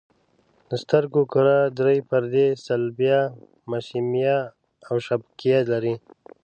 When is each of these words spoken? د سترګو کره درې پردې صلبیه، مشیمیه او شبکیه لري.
د 0.69 0.71
سترګو 0.83 1.21
کره 1.33 1.57
درې 1.79 1.97
پردې 2.09 2.47
صلبیه، 2.65 3.21
مشیمیه 3.71 4.39
او 4.87 4.95
شبکیه 5.07 5.59
لري. 5.71 5.95